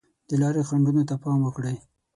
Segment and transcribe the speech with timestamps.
[0.29, 1.77] د لارې خنډونو ته پام وکړئ.